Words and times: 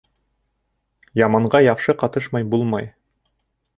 Яманға 1.21 1.61
яҡшы 1.65 1.95
ҡатышмай 2.05 2.49
булмай. 2.55 2.93